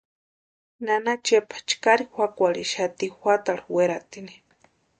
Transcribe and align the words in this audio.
Nana 0.85 1.13
Chepa 1.25 1.57
chkari 1.69 2.03
juakwarhixati 2.13 3.05
juatarhu 3.19 3.67
weratini. 3.77 4.35